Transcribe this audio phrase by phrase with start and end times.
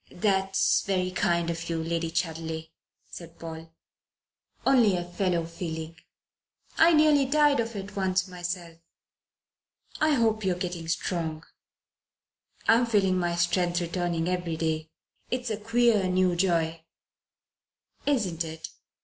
[0.11, 2.71] "That's very kind of you, Lady Chudley,"
[3.07, 3.71] said Paul.
[4.65, 5.95] "Only a fellow feeling.
[6.79, 8.79] I nearly died of it once myself.
[9.99, 11.45] I hope you're getting strong."
[12.67, 14.89] "I'm feeling my strength returning every day.
[15.29, 16.83] It's a queer new joy."
[18.07, 18.69] "Isn't it?"